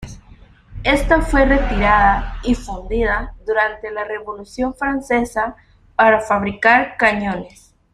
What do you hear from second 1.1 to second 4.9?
fue retirada y fundida durante la Revolución